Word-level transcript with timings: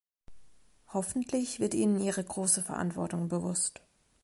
Hoffentlich 0.87 1.59
wird 1.59 1.75
ihnen 1.75 2.01
ihre 2.01 2.23
große 2.23 2.63
Verantwortung 2.63 3.27
bewusst. 3.27 3.83